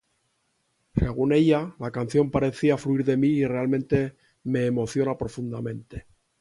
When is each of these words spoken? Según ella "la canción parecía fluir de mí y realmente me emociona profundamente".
Según 0.95 1.31
ella 1.31 1.75
"la 1.77 1.91
canción 1.91 2.31
parecía 2.31 2.75
fluir 2.75 3.05
de 3.05 3.17
mí 3.17 3.27
y 3.27 3.45
realmente 3.45 4.15
me 4.43 4.65
emociona 4.65 5.15
profundamente". 5.15 6.07